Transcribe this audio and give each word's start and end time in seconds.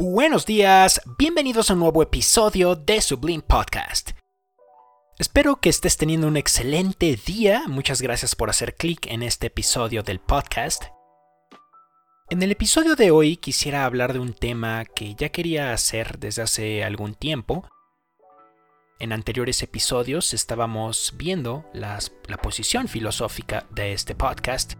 Buenos 0.00 0.46
días, 0.46 1.02
bienvenidos 1.18 1.70
a 1.70 1.74
un 1.74 1.80
nuevo 1.80 2.04
episodio 2.04 2.76
de 2.76 3.00
Sublime 3.00 3.42
Podcast. 3.42 4.12
Espero 5.18 5.56
que 5.56 5.70
estés 5.70 5.96
teniendo 5.96 6.28
un 6.28 6.36
excelente 6.36 7.18
día, 7.26 7.64
muchas 7.66 8.00
gracias 8.00 8.36
por 8.36 8.48
hacer 8.48 8.76
clic 8.76 9.08
en 9.08 9.24
este 9.24 9.48
episodio 9.48 10.04
del 10.04 10.20
podcast. 10.20 10.84
En 12.30 12.40
el 12.44 12.52
episodio 12.52 12.94
de 12.94 13.10
hoy 13.10 13.38
quisiera 13.38 13.84
hablar 13.84 14.12
de 14.12 14.20
un 14.20 14.34
tema 14.34 14.84
que 14.84 15.16
ya 15.16 15.30
quería 15.30 15.72
hacer 15.72 16.20
desde 16.20 16.42
hace 16.42 16.84
algún 16.84 17.16
tiempo. 17.16 17.68
En 19.00 19.12
anteriores 19.12 19.64
episodios 19.64 20.32
estábamos 20.32 21.14
viendo 21.16 21.68
la 21.72 21.98
posición 22.40 22.86
filosófica 22.86 23.66
de 23.70 23.94
este 23.94 24.14
podcast 24.14 24.74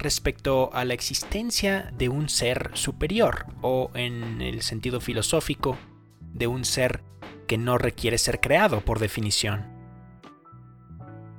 respecto 0.00 0.70
a 0.72 0.84
la 0.84 0.94
existencia 0.94 1.92
de 1.96 2.08
un 2.08 2.28
ser 2.28 2.70
superior 2.74 3.46
o 3.62 3.90
en 3.94 4.40
el 4.40 4.62
sentido 4.62 5.00
filosófico 5.00 5.78
de 6.20 6.46
un 6.46 6.64
ser 6.64 7.02
que 7.46 7.58
no 7.58 7.78
requiere 7.78 8.18
ser 8.18 8.40
creado 8.40 8.80
por 8.80 8.98
definición. 8.98 9.66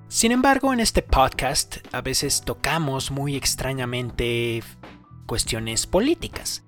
Sin 0.07 0.31
embargo, 0.31 0.73
en 0.73 0.81
este 0.81 1.01
podcast 1.01 1.77
a 1.93 2.01
veces 2.01 2.43
tocamos 2.45 3.11
muy 3.11 3.35
extrañamente 3.35 4.61
cuestiones 5.25 5.87
políticas. 5.87 6.65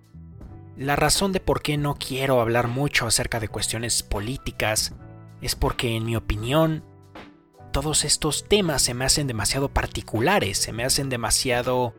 La 0.78 0.96
razón 0.96 1.34
de 1.34 1.42
por 1.42 1.62
qué 1.62 1.78
no 1.78 1.96
quiero 1.96 2.40
hablar 2.40 2.70
mucho 2.70 3.06
acerca 3.06 3.40
de 3.40 3.50
cuestiones 3.50 4.02
políticas 4.02 4.96
es 5.42 5.56
porque, 5.56 5.98
en 5.98 6.06
mi 6.06 6.16
opinión, 6.16 6.86
todos 7.74 8.06
estos 8.06 8.46
temas 8.48 8.82
se 8.82 8.94
me 8.94 9.04
hacen 9.04 9.28
demasiado 9.28 9.68
particulares, 9.68 10.58
se 10.58 10.72
me 10.72 10.86
hacen 10.86 11.10
demasiado 11.10 11.94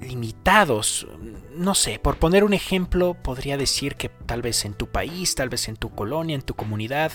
limitados. 0.00 1.08
No 1.56 1.74
sé, 1.74 1.98
por 1.98 2.18
poner 2.18 2.44
un 2.44 2.52
ejemplo, 2.52 3.14
podría 3.14 3.56
decir 3.56 3.96
que 3.96 4.08
tal 4.08 4.42
vez 4.42 4.64
en 4.64 4.74
tu 4.74 4.86
país, 4.86 5.34
tal 5.34 5.48
vez 5.48 5.68
en 5.68 5.76
tu 5.76 5.90
colonia, 5.90 6.36
en 6.36 6.42
tu 6.42 6.54
comunidad, 6.54 7.12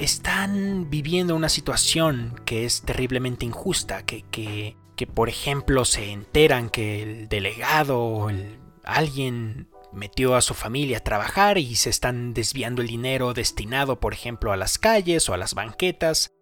están 0.00 0.90
viviendo 0.90 1.36
una 1.36 1.48
situación 1.48 2.40
que 2.44 2.64
es 2.64 2.82
terriblemente 2.82 3.46
injusta, 3.46 4.04
que, 4.04 4.22
que, 4.30 4.76
que 4.96 5.06
por 5.06 5.28
ejemplo 5.28 5.84
se 5.84 6.10
enteran 6.10 6.70
que 6.70 7.02
el 7.02 7.28
delegado 7.28 8.00
o 8.00 8.30
alguien 8.82 9.68
metió 9.92 10.34
a 10.34 10.42
su 10.42 10.54
familia 10.54 10.98
a 10.98 11.04
trabajar 11.04 11.58
y 11.58 11.76
se 11.76 11.90
están 11.90 12.34
desviando 12.34 12.82
el 12.82 12.88
dinero 12.88 13.34
destinado, 13.34 14.00
por 14.00 14.12
ejemplo, 14.12 14.52
a 14.52 14.56
las 14.56 14.78
calles 14.78 15.28
o 15.28 15.34
a 15.34 15.36
las 15.36 15.54
banquetas, 15.54 16.32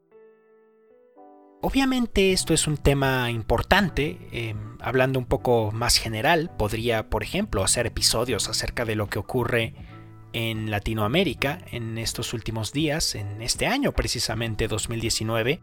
Obviamente 1.65 2.33
esto 2.33 2.55
es 2.55 2.67
un 2.67 2.77
tema 2.77 3.31
importante, 3.31 4.19
em, 4.33 4.77
hablando 4.81 5.21
un 5.21 5.27
poco 5.27 5.71
más 5.71 5.97
general, 5.97 6.51
podría, 6.59 7.09
por 7.09 7.23
ejemplo, 7.23 7.63
hacer 7.63 7.87
episodios 7.87 8.49
acerca 8.49 8.85
de 8.85 8.97
lo 8.97 9.07
que 9.07 9.21
ocurre 9.21 9.75
en 10.33 10.73
Latinoamérica 10.73 11.61
en 11.71 11.99
estos 11.99 12.35
últimos 12.35 12.73
días, 12.73 13.15
en 13.15 13.41
este 13.43 13.69
año 13.69 13.93
precisamente 13.93 14.67
2019, 14.67 15.63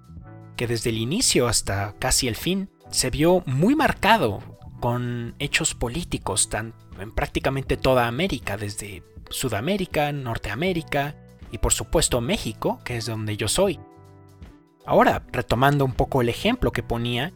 que 0.56 0.68
desde 0.68 0.92
el 0.92 1.00
inicio 1.00 1.50
hasta 1.50 1.94
casi 2.00 2.30
el 2.30 2.38
fin 2.38 2.70
se 2.90 3.10
vio 3.10 3.44
muy 3.46 3.76
marcado 3.76 4.42
con 4.80 5.36
hechos 5.40 5.76
políticos 5.76 6.48
tan, 6.48 6.76
en 6.98 7.12
prácticamente 7.12 7.76
toda 7.76 8.08
América, 8.08 8.56
desde 8.56 9.04
Sudamérica, 9.30 10.14
Norteamérica 10.14 11.18
y 11.52 11.58
por 11.58 11.74
supuesto 11.74 12.22
México, 12.22 12.80
que 12.86 12.96
es 12.96 13.06
donde 13.06 13.36
yo 13.36 13.50
soy. 13.50 13.82
Ahora, 14.90 15.22
retomando 15.32 15.86
un 15.86 15.92
poco 15.92 16.20
el 16.24 16.30
ejemplo 16.30 16.72
que 16.72 16.82
ponía, 16.82 17.32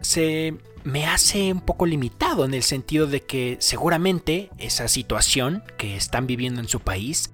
se 0.00 0.56
me 0.82 1.06
hace 1.06 1.52
un 1.52 1.60
poco 1.60 1.86
limitado 1.86 2.44
en 2.44 2.52
el 2.52 2.64
sentido 2.64 3.06
de 3.06 3.20
que 3.22 3.56
seguramente 3.60 4.50
esa 4.58 4.88
situación 4.88 5.62
que 5.78 5.94
están 5.94 6.26
viviendo 6.26 6.60
en 6.60 6.66
su 6.66 6.80
país 6.80 7.32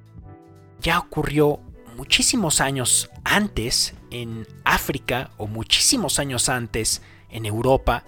ya 0.82 0.98
ocurrió 0.98 1.58
muchísimos 1.97 2.60
años 2.60 3.08
antes 3.24 3.94
en 4.10 4.47
África 4.64 5.31
o 5.38 5.47
muchísimos 5.47 6.19
años 6.19 6.50
antes 6.50 7.00
en 7.31 7.47
Europa 7.47 8.04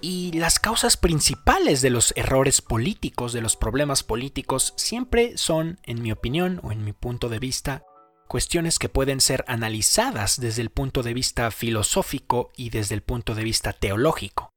y 0.00 0.32
las 0.32 0.58
causas 0.58 0.96
principales 0.96 1.82
de 1.82 1.90
los 1.90 2.14
errores 2.16 2.62
políticos, 2.62 3.34
de 3.34 3.42
los 3.42 3.56
problemas 3.56 4.02
políticos, 4.02 4.72
siempre 4.78 5.36
son, 5.36 5.78
en 5.82 6.00
mi 6.00 6.12
opinión 6.12 6.60
o 6.62 6.72
en 6.72 6.82
mi 6.82 6.94
punto 6.94 7.28
de 7.28 7.40
vista, 7.40 7.82
cuestiones 8.26 8.78
que 8.78 8.88
pueden 8.88 9.20
ser 9.20 9.44
analizadas 9.48 10.40
desde 10.40 10.62
el 10.62 10.70
punto 10.70 11.02
de 11.02 11.14
vista 11.14 11.50
filosófico 11.50 12.50
y 12.56 12.70
desde 12.70 12.94
el 12.94 13.02
punto 13.02 13.34
de 13.34 13.44
vista 13.44 13.72
teológico. 13.72 14.50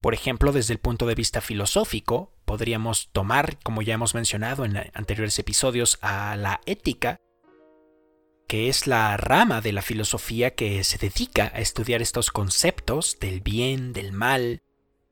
Por 0.00 0.14
ejemplo, 0.14 0.52
desde 0.52 0.72
el 0.72 0.78
punto 0.78 1.06
de 1.06 1.14
vista 1.14 1.40
filosófico, 1.40 2.32
podríamos 2.46 3.10
tomar, 3.12 3.58
como 3.62 3.82
ya 3.82 3.94
hemos 3.94 4.14
mencionado 4.14 4.64
en 4.64 4.76
anteriores 4.94 5.38
episodios, 5.38 5.98
a 6.00 6.36
la 6.36 6.60
ética, 6.64 7.18
que 8.48 8.68
es 8.68 8.86
la 8.86 9.16
rama 9.16 9.60
de 9.60 9.72
la 9.72 9.82
filosofía 9.82 10.54
que 10.54 10.82
se 10.84 10.96
dedica 10.98 11.52
a 11.54 11.60
estudiar 11.60 12.00
estos 12.00 12.30
conceptos 12.30 13.18
del 13.20 13.40
bien, 13.40 13.92
del 13.92 14.12
mal, 14.12 14.62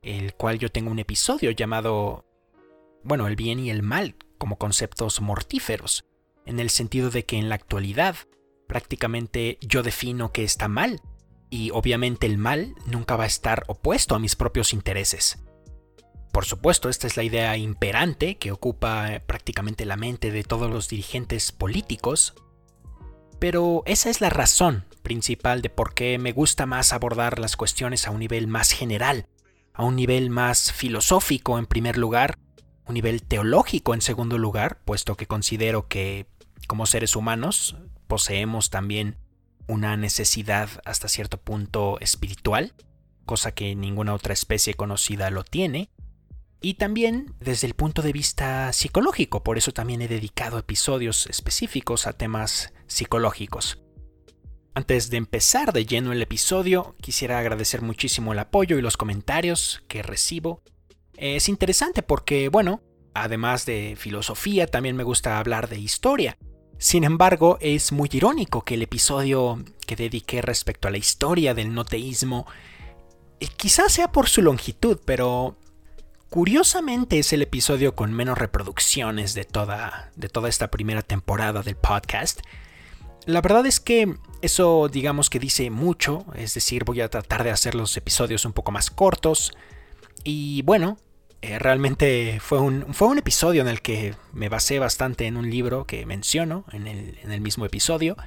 el 0.01 0.33
cual 0.33 0.57
yo 0.57 0.69
tengo 0.69 0.89
un 0.89 0.99
episodio 0.99 1.51
llamado, 1.51 2.25
bueno, 3.03 3.27
el 3.27 3.35
bien 3.35 3.59
y 3.59 3.69
el 3.69 3.83
mal 3.83 4.15
como 4.37 4.57
conceptos 4.57 5.21
mortíferos 5.21 6.08
en 6.49 6.59
el 6.59 6.69
sentido 6.69 7.09
de 7.09 7.25
que 7.25 7.37
en 7.37 7.47
la 7.49 7.55
actualidad 7.55 8.15
prácticamente 8.67 9.57
yo 9.61 9.81
defino 9.81 10.31
que 10.31 10.43
está 10.43 10.67
mal, 10.67 11.01
y 11.49 11.71
obviamente 11.71 12.27
el 12.27 12.37
mal 12.37 12.75
nunca 12.85 13.15
va 13.15 13.23
a 13.23 13.27
estar 13.27 13.63
opuesto 13.67 14.15
a 14.15 14.19
mis 14.19 14.35
propios 14.35 14.73
intereses. 14.73 15.39
Por 16.31 16.45
supuesto, 16.45 16.89
esta 16.89 17.07
es 17.07 17.17
la 17.17 17.23
idea 17.23 17.57
imperante 17.57 18.37
que 18.37 18.51
ocupa 18.51 19.13
eh, 19.13 19.19
prácticamente 19.19 19.85
la 19.85 19.97
mente 19.97 20.31
de 20.31 20.43
todos 20.43 20.69
los 20.69 20.87
dirigentes 20.87 21.51
políticos, 21.51 22.35
pero 23.39 23.81
esa 23.87 24.09
es 24.09 24.21
la 24.21 24.29
razón 24.29 24.85
principal 25.01 25.61
de 25.61 25.69
por 25.69 25.93
qué 25.93 26.19
me 26.19 26.31
gusta 26.31 26.65
más 26.65 26.93
abordar 26.93 27.39
las 27.39 27.57
cuestiones 27.57 28.05
a 28.05 28.11
un 28.11 28.19
nivel 28.19 28.47
más 28.47 28.71
general, 28.71 29.25
a 29.73 29.83
un 29.83 29.95
nivel 29.95 30.29
más 30.29 30.71
filosófico 30.71 31.57
en 31.57 31.65
primer 31.65 31.97
lugar, 31.97 32.37
un 32.85 32.93
nivel 32.93 33.23
teológico 33.23 33.95
en 33.95 34.01
segundo 34.01 34.37
lugar, 34.37 34.81
puesto 34.85 35.15
que 35.15 35.25
considero 35.25 35.87
que 35.87 36.27
como 36.67 36.85
seres 36.85 37.15
humanos 37.15 37.77
poseemos 38.07 38.69
también 38.69 39.17
una 39.67 39.97
necesidad 39.97 40.69
hasta 40.85 41.07
cierto 41.07 41.39
punto 41.39 41.99
espiritual, 41.99 42.73
cosa 43.25 43.51
que 43.51 43.75
ninguna 43.75 44.13
otra 44.13 44.33
especie 44.33 44.73
conocida 44.73 45.29
lo 45.29 45.43
tiene, 45.43 45.91
y 46.61 46.73
también 46.73 47.33
desde 47.39 47.67
el 47.67 47.73
punto 47.73 48.01
de 48.01 48.11
vista 48.11 48.73
psicológico, 48.73 49.43
por 49.43 49.57
eso 49.57 49.71
también 49.71 50.01
he 50.01 50.07
dedicado 50.07 50.57
episodios 50.57 51.27
específicos 51.27 52.05
a 52.05 52.13
temas 52.13 52.73
psicológicos. 52.87 53.79
Antes 54.73 55.09
de 55.09 55.17
empezar 55.17 55.71
de 55.71 55.85
lleno 55.85 56.11
el 56.11 56.21
episodio, 56.21 56.95
quisiera 57.01 57.39
agradecer 57.39 57.81
muchísimo 57.81 58.33
el 58.33 58.39
apoyo 58.39 58.77
y 58.77 58.81
los 58.81 58.97
comentarios 58.97 59.83
que 59.87 60.03
recibo. 60.03 60.61
Es 61.15 61.49
interesante 61.49 62.01
porque, 62.01 62.49
bueno, 62.49 62.81
además 63.13 63.65
de 63.65 63.95
filosofía, 63.97 64.67
también 64.67 64.95
me 64.95 65.03
gusta 65.03 65.39
hablar 65.39 65.69
de 65.69 65.79
historia. 65.79 66.37
Sin 66.79 67.03
embargo, 67.03 67.57
es 67.59 67.91
muy 67.91 68.09
irónico 68.13 68.63
que 68.63 68.75
el 68.75 68.83
episodio 68.83 69.61
que 69.85 69.97
dediqué 69.97 70.41
respecto 70.41 70.87
a 70.87 70.91
la 70.91 70.97
historia 70.97 71.53
del 71.53 71.73
noteísmo 71.73 72.47
eh, 73.41 73.47
quizás 73.57 73.91
sea 73.91 74.13
por 74.13 74.29
su 74.29 74.41
longitud, 74.41 74.97
pero 75.03 75.57
curiosamente 76.29 77.19
es 77.19 77.33
el 77.33 77.41
episodio 77.41 77.95
con 77.95 78.13
menos 78.13 78.37
reproducciones 78.37 79.33
de 79.33 79.43
toda, 79.43 80.11
de 80.15 80.29
toda 80.29 80.47
esta 80.47 80.71
primera 80.71 81.01
temporada 81.01 81.63
del 81.63 81.75
podcast. 81.75 82.39
La 83.25 83.41
verdad 83.41 83.65
es 83.65 83.81
que 83.81 84.15
eso 84.41 84.87
digamos 84.87 85.29
que 85.29 85.39
dice 85.39 85.69
mucho, 85.69 86.25
es 86.33 86.53
decir, 86.53 86.85
voy 86.85 87.01
a 87.01 87.09
tratar 87.09 87.43
de 87.43 87.51
hacer 87.51 87.75
los 87.75 87.97
episodios 87.97 88.45
un 88.45 88.53
poco 88.53 88.71
más 88.71 88.89
cortos. 88.89 89.51
Y 90.23 90.61
bueno, 90.61 90.97
eh, 91.41 91.57
realmente 91.57 92.39
fue 92.41 92.59
un, 92.59 92.93
fue 92.93 93.07
un 93.07 93.17
episodio 93.17 93.61
en 93.61 93.69
el 93.69 93.81
que 93.81 94.13
me 94.33 94.49
basé 94.49 94.77
bastante 94.77 95.25
en 95.25 95.37
un 95.37 95.49
libro 95.49 95.85
que 95.85 96.05
menciono 96.05 96.65
en 96.71 96.87
el, 96.87 97.41
mismo 97.41 97.65
episodio. 97.65 98.17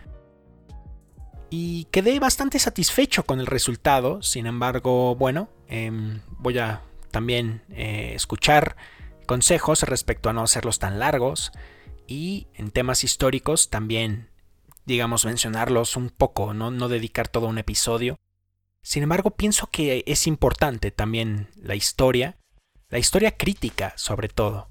Y 1.50 1.84
quedé 1.90 2.18
bastante 2.18 2.58
satisfecho 2.58 3.24
con 3.24 3.38
el 3.38 3.46
resultado. 3.46 4.22
Sin 4.22 4.46
embargo, 4.46 5.14
bueno, 5.14 5.50
em, 5.68 6.20
voy 6.38 6.58
a 6.58 6.82
también 7.10 7.62
eh, 7.68 8.12
escuchar 8.14 8.76
consejos 9.26 9.82
respecto 9.82 10.30
a 10.30 10.32
no 10.32 10.42
hacerlos 10.42 10.78
tan 10.78 10.98
largos. 10.98 11.52
Y 12.06 12.46
en 12.54 12.70
temas 12.70 13.04
históricos 13.04 13.68
también, 13.68 14.30
digamos, 14.86 15.26
mencionarlos 15.26 15.96
un 15.96 16.08
poco, 16.08 16.54
no, 16.54 16.70
no 16.70 16.88
dedicar 16.88 17.28
todo 17.28 17.46
un 17.46 17.58
episodio. 17.58 18.16
Sin 18.82 19.02
embargo, 19.02 19.32
pienso 19.32 19.66
que 19.66 20.02
es 20.06 20.26
importante 20.26 20.90
también 20.90 21.50
la 21.56 21.74
historia 21.74 22.38
la 22.92 22.98
historia 22.98 23.34
crítica 23.38 23.94
sobre 23.96 24.28
todo, 24.28 24.68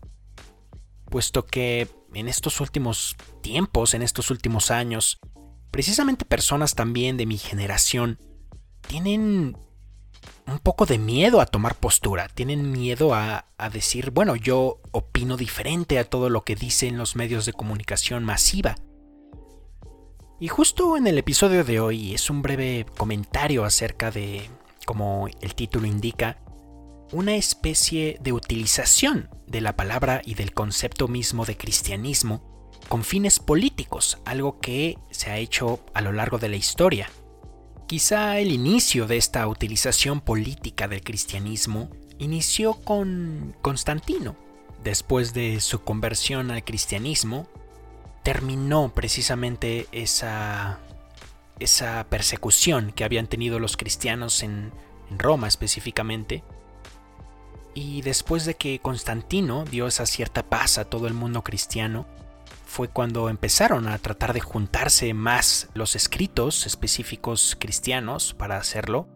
puesto 1.09 1.47
que 1.47 1.89
en 2.13 2.27
estos 2.27 2.61
últimos 2.61 3.15
tiempos, 3.41 3.95
en 3.95 4.03
estos 4.03 4.29
últimos 4.29 4.69
años, 4.69 5.19
precisamente 5.71 6.23
personas 6.23 6.75
también 6.75 7.17
de 7.17 7.25
mi 7.25 7.39
generación 7.39 8.19
tienen 8.87 9.57
un 10.45 10.59
poco 10.59 10.85
de 10.85 10.99
miedo 10.99 11.41
a 11.41 11.47
tomar 11.47 11.73
postura, 11.73 12.27
tienen 12.27 12.71
miedo 12.71 13.15
a, 13.15 13.47
a, 13.57 13.69
decir, 13.71 14.11
bueno, 14.11 14.35
yo 14.35 14.81
opino 14.91 15.35
diferente 15.35 15.97
a 15.97 16.03
todo 16.03 16.29
lo 16.29 16.43
que 16.43 16.55
dicen 16.55 16.99
los 16.99 17.15
medios 17.15 17.47
de 17.47 17.53
comunicación 17.53 18.23
masiva. 18.23 18.75
Y 20.39 20.47
justo 20.47 20.95
en 20.95 21.07
el 21.07 21.17
episodio 21.17 21.63
de 21.63 21.79
hoy 21.79 22.13
es 22.13 22.29
un 22.29 22.43
breve 22.43 22.85
comentario 22.97 23.65
acerca 23.65 24.11
de, 24.11 24.47
como 24.85 25.27
el 25.41 25.55
título 25.55 25.87
indica, 25.87 26.37
una 27.11 27.35
especie 27.35 28.17
de 28.21 28.31
utilización 28.31 29.29
de 29.47 29.61
la 29.61 29.75
palabra 29.75 30.21
y 30.25 30.35
del 30.35 30.53
concepto 30.53 31.07
mismo 31.07 31.45
de 31.45 31.57
cristianismo 31.57 32.41
con 32.87 33.03
fines 33.03 33.39
políticos, 33.39 34.17
algo 34.25 34.59
que 34.59 34.97
se 35.11 35.29
ha 35.29 35.37
hecho 35.37 35.79
a 35.93 36.01
lo 36.01 36.11
largo 36.11 36.39
de 36.39 36.49
la 36.49 36.55
historia. 36.55 37.09
Quizá 37.87 38.39
el 38.39 38.51
inicio 38.51 39.07
de 39.07 39.17
esta 39.17 39.47
utilización 39.47 40.21
política 40.21 40.87
del 40.87 41.01
cristianismo 41.01 41.89
inició 42.19 42.73
con 42.73 43.55
Constantino. 43.61 44.35
Después 44.83 45.33
de 45.33 45.59
su 45.59 45.83
conversión 45.83 46.51
al 46.51 46.63
cristianismo, 46.63 47.47
terminó 48.23 48.93
precisamente 48.93 49.87
esa, 49.91 50.79
esa 51.59 52.05
persecución 52.09 52.91
que 52.93 53.03
habían 53.03 53.27
tenido 53.27 53.59
los 53.59 53.77
cristianos 53.77 54.43
en, 54.43 54.71
en 55.09 55.19
Roma 55.19 55.47
específicamente. 55.47 56.43
Y 57.73 58.01
después 58.01 58.45
de 58.45 58.55
que 58.55 58.79
Constantino 58.79 59.63
dio 59.65 59.87
esa 59.87 60.05
cierta 60.05 60.43
paz 60.43 60.77
a 60.77 60.85
todo 60.85 61.07
el 61.07 61.13
mundo 61.13 61.43
cristiano, 61.43 62.05
fue 62.65 62.87
cuando 62.87 63.29
empezaron 63.29 63.87
a 63.87 63.97
tratar 63.97 64.33
de 64.33 64.39
juntarse 64.39 65.13
más 65.13 65.69
los 65.73 65.95
escritos 65.95 66.65
específicos 66.65 67.57
cristianos 67.59 68.33
para 68.33 68.57
hacerlo. 68.57 69.09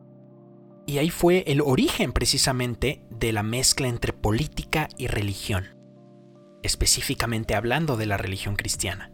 Y 0.86 0.98
ahí 0.98 1.10
fue 1.10 1.44
el 1.48 1.62
origen 1.62 2.12
precisamente 2.12 3.02
de 3.10 3.32
la 3.32 3.44
mezcla 3.44 3.88
entre 3.88 4.14
política 4.14 4.90
y 4.98 5.08
religión, 5.08 5.76
específicamente 6.64 7.56
hablando 7.56 7.98
de 7.98 8.06
la 8.06 8.18
religión 8.18 8.56
cristiana. 8.56 9.12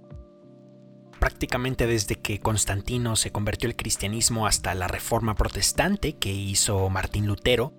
Prácticamente 1.20 1.86
desde 1.86 2.16
que 2.16 2.40
Constantino 2.40 3.16
se 3.16 3.32
convirtió 3.32 3.70
al 3.70 3.76
cristianismo 3.76 4.48
hasta 4.48 4.74
la 4.74 4.88
reforma 4.88 5.36
protestante 5.36 6.14
que 6.14 6.34
hizo 6.34 6.90
Martín 6.90 7.28
Lutero, 7.28 7.74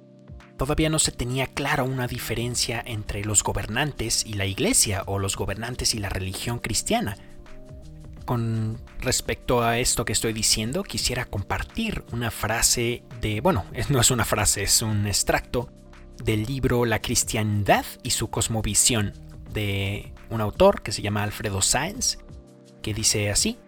todavía 0.63 0.91
no 0.91 1.01
se 1.01 1.11
tenía 1.11 1.49
clara 1.49 1.83
una 1.83 2.07
diferencia 2.07 2.81
entre 2.87 3.25
los 3.25 3.43
gobernantes 3.43 4.25
y 4.25 4.35
la 4.35 4.47
iglesia 4.47 5.03
o 5.07 5.19
los 5.19 5.35
gobernantes 5.35 5.93
y 5.97 5.99
la 5.99 6.09
religión 6.09 6.61
cristiana. 6.61 7.17
Con 8.27 8.81
respecto 9.01 9.65
a 9.65 9.81
esto 9.81 10.05
que 10.05 10.13
estoy 10.13 10.33
diciendo, 10.33 10.85
quisiera 10.85 11.25
compartir 11.25 12.05
una 12.13 12.31
frase 12.31 13.03
de, 13.21 13.41
bueno, 13.41 13.65
no 13.89 14.01
es 14.01 14.13
una 14.13 14.25
frase, 14.25 14.63
es 14.63 14.83
un 14.83 15.09
extracto 15.09 15.69
del 16.23 16.45
libro 16.45 16.85
La 16.85 17.01
cristiandad 17.01 17.85
y 18.05 18.11
su 18.11 18.31
cosmovisión 18.31 19.15
de 19.53 20.13
un 20.31 20.41
autor 20.41 20.83
que 20.83 20.93
se 20.93 21.03
llama 21.03 21.25
Alfredo 21.25 21.61
Sáenz, 21.61 22.19
que 22.83 22.95
dice 22.95 23.33
así, 23.33 23.59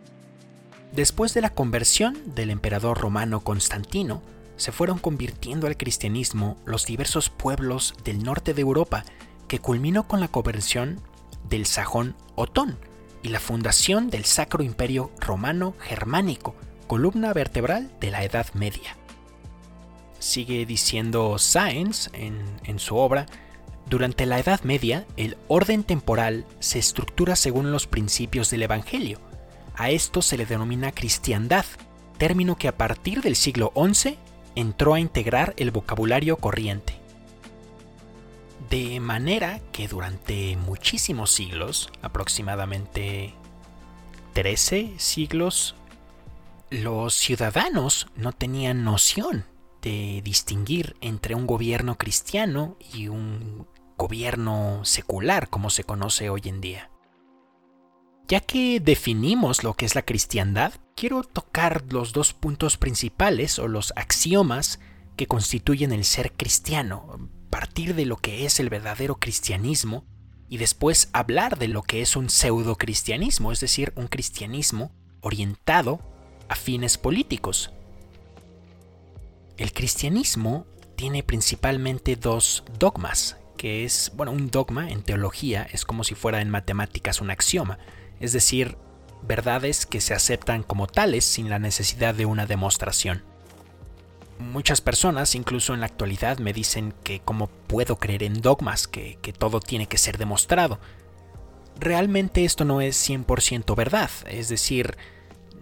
Después 0.92 1.34
de 1.34 1.40
la 1.40 1.50
conversión 1.50 2.36
del 2.36 2.50
emperador 2.50 2.98
romano 3.00 3.40
Constantino, 3.40 4.22
se 4.56 4.72
fueron 4.72 4.98
convirtiendo 4.98 5.66
al 5.66 5.76
cristianismo 5.76 6.56
los 6.64 6.86
diversos 6.86 7.30
pueblos 7.30 7.94
del 8.04 8.22
norte 8.22 8.54
de 8.54 8.62
Europa, 8.62 9.04
que 9.48 9.58
culminó 9.58 10.06
con 10.06 10.20
la 10.20 10.28
conversión 10.28 11.00
del 11.48 11.66
sajón 11.66 12.16
Otón 12.34 12.78
y 13.22 13.28
la 13.28 13.40
fundación 13.40 14.10
del 14.10 14.24
Sacro 14.24 14.62
Imperio 14.62 15.10
Romano 15.18 15.74
Germánico, 15.80 16.54
columna 16.86 17.32
vertebral 17.32 17.90
de 18.00 18.10
la 18.10 18.24
Edad 18.24 18.46
Media. 18.54 18.96
Sigue 20.18 20.64
diciendo 20.66 21.38
Sáenz 21.38 22.10
en, 22.12 22.78
su 22.78 22.96
obra, 22.96 23.26
durante 23.86 24.24
la 24.26 24.38
Edad 24.38 24.62
Media, 24.62 25.06
el 25.16 25.36
orden 25.48 25.84
temporal 25.84 26.46
se 26.60 26.78
estructura 26.78 27.36
según 27.36 27.72
los 27.72 27.86
principios 27.86 28.50
del 28.50 28.62
Evangelio. 28.62 29.20
A 29.74 29.90
esto 29.90 30.22
se 30.22 30.38
le 30.38 30.46
denomina 30.46 30.92
cristiandad, 30.92 31.66
término 32.16 32.56
que 32.56 32.68
a 32.68 32.76
partir 32.76 33.20
del 33.20 33.36
siglo 33.36 33.72
XI 33.74 34.18
entró 34.54 34.94
a 34.94 35.00
integrar 35.00 35.54
el 35.56 35.70
vocabulario 35.70 36.36
corriente. 36.36 36.94
De 38.70 38.98
manera 39.00 39.60
que 39.72 39.88
durante 39.88 40.56
muchísimos 40.56 41.30
siglos, 41.30 41.90
aproximadamente 42.02 43.34
13 44.32 44.94
siglos, 44.96 45.74
los 46.70 47.14
ciudadanos 47.14 48.08
no 48.16 48.32
tenían 48.32 48.84
noción 48.84 49.44
de 49.82 50.22
distinguir 50.24 50.96
entre 51.00 51.34
un 51.34 51.46
gobierno 51.46 51.96
cristiano 51.96 52.76
y 52.92 53.08
un 53.08 53.66
gobierno 53.96 54.80
secular 54.84 55.48
como 55.48 55.70
se 55.70 55.84
conoce 55.84 56.30
hoy 56.30 56.42
en 56.46 56.60
día. 56.60 56.90
Ya 58.26 58.40
que 58.40 58.80
definimos 58.80 59.62
lo 59.62 59.74
que 59.74 59.84
es 59.84 59.94
la 59.94 60.02
cristiandad, 60.02 60.72
quiero 60.94 61.22
tocar 61.22 61.84
los 61.92 62.12
dos 62.12 62.32
puntos 62.32 62.76
principales 62.76 63.58
o 63.58 63.68
los 63.68 63.92
axiomas 63.96 64.80
que 65.16 65.26
constituyen 65.26 65.92
el 65.92 66.04
ser 66.04 66.32
cristiano, 66.32 67.28
partir 67.50 67.94
de 67.94 68.06
lo 68.06 68.16
que 68.16 68.46
es 68.46 68.58
el 68.60 68.68
verdadero 68.68 69.16
cristianismo 69.16 70.04
y 70.48 70.58
después 70.58 71.08
hablar 71.12 71.58
de 71.58 71.68
lo 71.68 71.82
que 71.82 72.02
es 72.02 72.16
un 72.16 72.30
pseudo 72.30 72.76
cristianismo, 72.76 73.52
es 73.52 73.60
decir, 73.60 73.92
un 73.96 74.08
cristianismo 74.08 74.92
orientado 75.20 76.00
a 76.48 76.54
fines 76.54 76.98
políticos. 76.98 77.70
El 79.56 79.72
cristianismo 79.72 80.66
tiene 80.96 81.22
principalmente 81.22 82.16
dos 82.16 82.64
dogmas, 82.78 83.36
que 83.56 83.84
es, 83.84 84.12
bueno, 84.14 84.32
un 84.32 84.50
dogma 84.50 84.90
en 84.90 85.02
teología 85.02 85.66
es 85.72 85.84
como 85.84 86.04
si 86.04 86.14
fuera 86.14 86.40
en 86.40 86.50
matemáticas 86.50 87.20
un 87.20 87.30
axioma, 87.30 87.78
es 88.20 88.32
decir, 88.32 88.76
verdades 89.26 89.86
que 89.86 90.00
se 90.00 90.14
aceptan 90.14 90.62
como 90.62 90.86
tales 90.86 91.24
sin 91.24 91.50
la 91.50 91.58
necesidad 91.58 92.14
de 92.14 92.26
una 92.26 92.46
demostración. 92.46 93.22
Muchas 94.38 94.80
personas, 94.80 95.34
incluso 95.34 95.74
en 95.74 95.80
la 95.80 95.86
actualidad, 95.86 96.38
me 96.38 96.52
dicen 96.52 96.92
que 97.04 97.20
cómo 97.20 97.46
puedo 97.46 97.96
creer 97.96 98.22
en 98.22 98.40
dogmas, 98.40 98.88
que, 98.88 99.18
que 99.22 99.32
todo 99.32 99.60
tiene 99.60 99.86
que 99.86 99.98
ser 99.98 100.18
demostrado. 100.18 100.80
Realmente 101.78 102.44
esto 102.44 102.64
no 102.64 102.80
es 102.80 102.96
100% 103.08 103.74
verdad, 103.76 104.10
es 104.26 104.48
decir, 104.48 104.96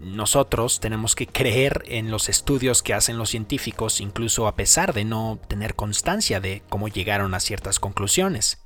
nosotros 0.03 0.79
tenemos 0.79 1.15
que 1.15 1.27
creer 1.27 1.83
en 1.87 2.11
los 2.11 2.29
estudios 2.29 2.83
que 2.83 2.93
hacen 2.93 3.17
los 3.17 3.29
científicos, 3.29 4.01
incluso 4.01 4.47
a 4.47 4.55
pesar 4.55 4.93
de 4.93 5.05
no 5.05 5.39
tener 5.47 5.75
constancia 5.75 6.39
de 6.39 6.61
cómo 6.69 6.87
llegaron 6.87 7.33
a 7.33 7.39
ciertas 7.39 7.79
conclusiones. 7.79 8.62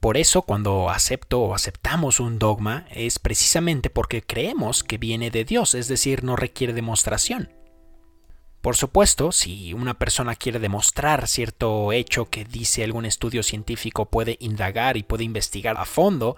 Por 0.00 0.16
eso 0.16 0.42
cuando 0.42 0.88
acepto 0.88 1.40
o 1.40 1.54
aceptamos 1.54 2.20
un 2.20 2.38
dogma 2.38 2.86
es 2.90 3.18
precisamente 3.18 3.90
porque 3.90 4.22
creemos 4.22 4.82
que 4.82 4.96
viene 4.96 5.30
de 5.30 5.44
Dios, 5.44 5.74
es 5.74 5.88
decir, 5.88 6.24
no 6.24 6.36
requiere 6.36 6.72
demostración. 6.72 7.50
Por 8.62 8.76
supuesto, 8.76 9.30
si 9.30 9.74
una 9.74 9.98
persona 9.98 10.36
quiere 10.36 10.58
demostrar 10.58 11.28
cierto 11.28 11.92
hecho 11.92 12.30
que 12.30 12.44
dice 12.44 12.82
algún 12.82 13.04
estudio 13.04 13.42
científico, 13.42 14.06
puede 14.06 14.36
indagar 14.40 14.96
y 14.96 15.02
puede 15.02 15.24
investigar 15.24 15.76
a 15.78 15.84
fondo 15.84 16.36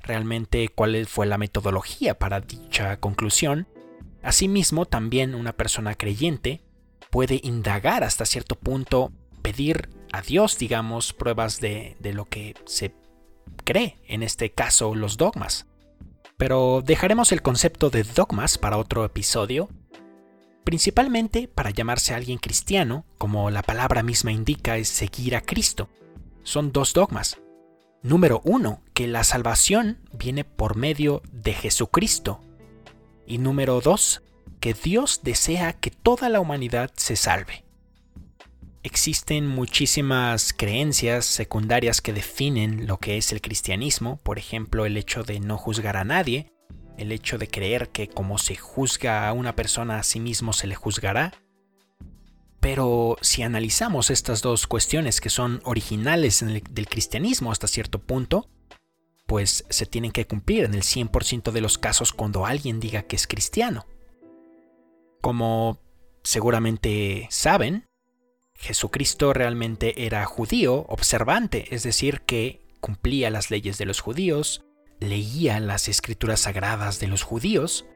realmente 0.00 0.68
cuál 0.68 1.06
fue 1.06 1.26
la 1.26 1.38
metodología 1.38 2.18
para 2.18 2.40
dicha 2.40 2.96
conclusión. 2.98 3.68
Asimismo, 4.22 4.86
también 4.86 5.34
una 5.36 5.52
persona 5.52 5.94
creyente 5.94 6.62
puede 7.10 7.40
indagar 7.44 8.02
hasta 8.02 8.26
cierto 8.26 8.56
punto, 8.56 9.12
pedir 9.42 9.88
a 10.12 10.20
Dios, 10.20 10.58
digamos, 10.58 11.12
pruebas 11.12 11.60
de, 11.60 11.96
de 11.98 12.12
lo 12.12 12.24
que 12.24 12.54
se 12.66 12.92
cree, 13.64 13.98
en 14.06 14.22
este 14.22 14.50
caso 14.50 14.94
los 14.94 15.16
dogmas. 15.16 15.66
Pero 16.36 16.82
dejaremos 16.84 17.32
el 17.32 17.42
concepto 17.42 17.90
de 17.90 18.02
dogmas 18.02 18.58
para 18.58 18.76
otro 18.76 19.04
episodio, 19.04 19.68
principalmente 20.64 21.48
para 21.48 21.70
llamarse 21.70 22.12
a 22.12 22.16
alguien 22.16 22.38
cristiano, 22.38 23.04
como 23.18 23.50
la 23.50 23.62
palabra 23.62 24.02
misma 24.02 24.32
indica 24.32 24.76
es 24.76 24.88
seguir 24.88 25.36
a 25.36 25.42
Cristo. 25.42 25.88
Son 26.42 26.72
dos 26.72 26.92
dogmas. 26.92 27.38
Número 28.02 28.42
uno, 28.44 28.82
que 28.92 29.06
la 29.06 29.24
salvación 29.24 29.98
viene 30.12 30.44
por 30.44 30.76
medio 30.76 31.22
de 31.32 31.54
Jesucristo. 31.54 32.40
Y 33.26 33.38
número 33.38 33.80
dos, 33.80 34.22
que 34.60 34.74
Dios 34.74 35.20
desea 35.22 35.72
que 35.72 35.90
toda 35.90 36.28
la 36.28 36.40
humanidad 36.40 36.90
se 36.96 37.16
salve. 37.16 37.63
Existen 38.84 39.46
muchísimas 39.46 40.52
creencias 40.52 41.24
secundarias 41.24 42.02
que 42.02 42.12
definen 42.12 42.86
lo 42.86 42.98
que 42.98 43.16
es 43.16 43.32
el 43.32 43.40
cristianismo, 43.40 44.18
por 44.22 44.38
ejemplo 44.38 44.84
el 44.84 44.98
hecho 44.98 45.22
de 45.22 45.40
no 45.40 45.56
juzgar 45.56 45.96
a 45.96 46.04
nadie, 46.04 46.52
el 46.98 47.10
hecho 47.10 47.38
de 47.38 47.48
creer 47.48 47.88
que 47.88 48.08
como 48.08 48.36
se 48.36 48.56
juzga 48.56 49.26
a 49.26 49.32
una 49.32 49.56
persona 49.56 49.98
a 49.98 50.02
sí 50.02 50.20
mismo 50.20 50.52
se 50.52 50.66
le 50.66 50.74
juzgará. 50.74 51.32
Pero 52.60 53.16
si 53.22 53.42
analizamos 53.42 54.10
estas 54.10 54.42
dos 54.42 54.66
cuestiones 54.66 55.22
que 55.22 55.30
son 55.30 55.62
originales 55.64 56.44
del 56.44 56.86
cristianismo 56.86 57.52
hasta 57.52 57.68
cierto 57.68 58.00
punto, 58.00 58.50
pues 59.26 59.64
se 59.70 59.86
tienen 59.86 60.12
que 60.12 60.26
cumplir 60.26 60.64
en 60.64 60.74
el 60.74 60.82
100% 60.82 61.52
de 61.52 61.60
los 61.62 61.78
casos 61.78 62.12
cuando 62.12 62.44
alguien 62.44 62.80
diga 62.80 63.04
que 63.04 63.16
es 63.16 63.26
cristiano. 63.26 63.86
Como 65.22 65.78
seguramente 66.22 67.28
saben, 67.30 67.86
Jesucristo 68.56 69.32
realmente 69.32 70.06
era 70.06 70.24
judío 70.24 70.86
observante, 70.88 71.74
es 71.74 71.82
decir, 71.82 72.22
que 72.22 72.60
cumplía 72.80 73.30
las 73.30 73.50
leyes 73.50 73.78
de 73.78 73.86
los 73.86 74.00
judíos, 74.00 74.64
leía 75.00 75.60
las 75.60 75.88
escrituras 75.88 76.40
sagradas 76.40 77.00
de 77.00 77.08
los 77.08 77.22
judíos. 77.22 77.86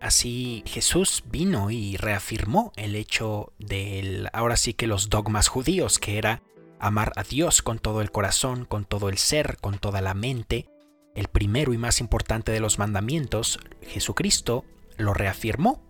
Así 0.00 0.64
Jesús 0.66 1.22
vino 1.30 1.70
y 1.70 1.96
reafirmó 1.96 2.72
el 2.76 2.96
hecho 2.96 3.52
de 3.58 4.28
ahora 4.32 4.56
sí 4.56 4.74
que 4.74 4.86
los 4.86 5.10
dogmas 5.10 5.48
judíos, 5.48 5.98
que 5.98 6.18
era 6.18 6.42
amar 6.80 7.12
a 7.16 7.22
Dios 7.22 7.62
con 7.62 7.78
todo 7.78 8.00
el 8.00 8.10
corazón, 8.10 8.64
con 8.64 8.84
todo 8.84 9.08
el 9.08 9.18
ser, 9.18 9.58
con 9.60 9.78
toda 9.78 10.00
la 10.00 10.14
mente. 10.14 10.68
El 11.14 11.28
primero 11.28 11.72
y 11.72 11.78
más 11.78 12.00
importante 12.00 12.50
de 12.52 12.60
los 12.60 12.78
mandamientos, 12.78 13.60
Jesucristo 13.82 14.64
lo 14.96 15.14
reafirmó. 15.14 15.80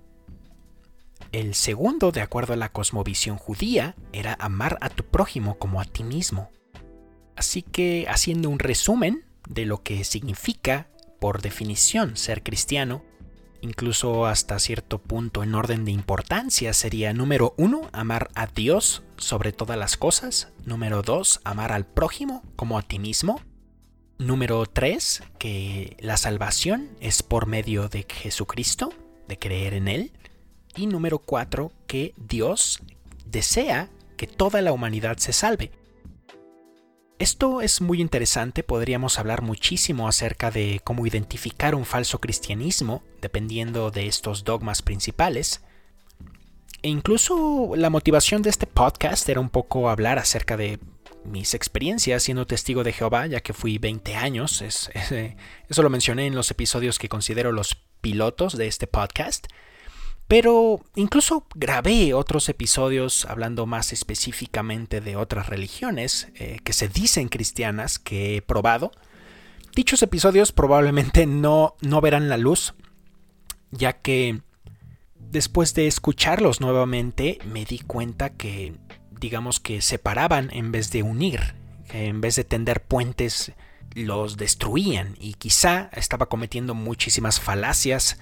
El 1.33 1.55
segundo, 1.55 2.12
de 2.12 2.21
acuerdo 2.21 2.53
a 2.53 2.57
la 2.57 2.73
cosmovisión 2.73 3.39
judía, 3.39 3.97
era 4.12 4.37
amar 4.39 4.77
a 4.83 4.91
tu 4.91 5.03
prójimo 5.05 5.59
como 5.59 5.81
a 5.81 5.87
ti 5.87 6.05
mismo. 6.05 6.51
Así 7.37 7.62
que, 7.62 8.07
haciendo 8.07 8.51
un 8.51 8.59
resumen 8.59 9.25
de 9.49 9.65
lo 9.65 9.83
que 9.83 10.05
significa, 10.05 10.89
por 11.21 11.41
definición, 11.41 12.19
ser 12.19 12.43
cristiano, 12.43 13.03
incluso 13.62 14.27
hasta 14.27 14.59
cierto 14.59 14.99
punto 14.99 15.43
en 15.43 15.55
orden 15.55 15.87
de 15.87 15.93
importancia, 15.93 16.75
sería 16.75 17.15
número 17.15 17.55
uno, 17.57 17.89
amar 17.93 18.31
a 18.35 18.47
Dios 18.47 19.03
sobre 19.17 19.53
todas 19.53 19.79
las 19.79 19.97
cosas. 19.97 20.53
Número 20.67 21.01
dos, 21.01 21.41
amar 21.45 21.73
al 21.73 21.87
prójimo 21.87 22.43
como 22.57 22.77
a 22.77 22.83
ti 22.83 22.99
mismo. 22.99 23.41
Número 24.19 24.67
tres, 24.67 25.23
que 25.39 25.97
la 25.99 26.19
salvación 26.19 26.91
es 27.01 27.23
por 27.23 27.47
medio 27.47 27.89
de 27.89 28.05
Jesucristo, 28.07 28.93
de 29.29 29.39
creer 29.39 29.73
en 29.73 29.89
Él. 29.89 30.12
Y 30.76 30.87
número 30.87 31.19
cuatro, 31.19 31.73
que 31.87 32.14
Dios 32.17 32.81
desea 33.26 33.91
que 34.17 34.26
toda 34.26 34.62
la 34.62 34.73
humanidad 34.73 35.19
se 35.19 35.33
salve. 35.33 35.73
Esto 37.19 37.61
es 37.61 37.81
muy 37.81 38.00
interesante, 38.00 38.64
podríamos 38.64 39.19
hablar 39.19 39.43
muchísimo 39.43 40.09
acerca 40.09 40.50
de 40.50 40.81
cómo 40.83 41.07
identificar 41.07 41.75
un 41.76 41.85
falso 41.85 42.21
cristianismo 42.21 43.05
dependiendo 43.21 43.93
de 43.93 44.09
estos 44.09 44.43
dogmas 44.43 44.83
principales. 44.83 45.62
E 46.83 46.88
incluso 46.88 47.75
la 47.76 47.91
motivación 47.91 48.43
de 48.43 48.50
este 48.50 48.67
podcast 48.67 49.29
era 49.29 49.38
un 49.38 49.50
poco 49.50 49.88
hablar 49.88 50.19
acerca 50.19 50.57
de 50.57 50.81
mis 51.25 51.55
experiencias 51.55 52.25
siendo 52.25 52.47
testigo 52.47 52.83
de 52.83 52.93
Jehová, 52.93 53.26
ya 53.29 53.41
que 53.41 53.52
fui 53.52 53.79
20 53.79 54.17
años. 54.17 54.61
eso 55.69 55.83
lo 55.83 55.91
mencioné 55.91 56.26
en 56.26 56.35
los 56.35 56.50
episodios 56.50 56.99
que 56.99 57.09
considero 57.09 57.52
los 57.52 57.76
pilotos 58.00 58.57
de 58.57 58.67
este 58.67 58.88
podcast. 58.88 59.47
Pero 60.33 60.81
incluso 60.95 61.47
grabé 61.55 62.15
otros 62.15 62.49
episodios 62.49 63.27
hablando 63.27 63.67
más 63.67 63.93
específicamente 63.93 65.03
de 65.03 65.15
otras 65.15 65.47
religiones 65.47 66.29
eh, 66.37 66.59
que 66.65 66.73
se 66.73 66.89
dicen 66.89 67.29
cristianas 67.29 67.99
que 67.99 68.39
he 68.39 68.41
probado. 68.41 68.93
Dichos 69.77 70.03
episodios 70.03 70.51
probablemente 70.51 71.27
no, 71.27 71.77
no 71.83 72.01
verán 72.01 72.31
la 72.31 72.39
luz, 72.39 72.73
ya 73.73 73.93
que 73.93 74.41
después 75.19 75.75
de 75.75 75.87
escucharlos 75.87 76.62
nuevamente 76.62 77.37
me 77.45 77.67
di 77.67 77.81
cuenta 77.81 78.31
que 78.31 78.73
digamos 79.21 79.61
que 79.61 79.83
separaban 79.83 80.49
en 80.55 80.73
vez 80.73 80.91
de 80.93 81.03
unir, 81.03 81.57
en 81.91 82.23
vez 82.23 82.37
de 82.37 82.45
tender 82.45 82.83
puentes 82.83 83.53
los 83.95 84.39
destruían 84.39 85.15
y 85.21 85.35
quizá 85.35 85.91
estaba 85.93 86.31
cometiendo 86.31 86.75
muchísimas 86.75 87.39
falacias 87.39 88.17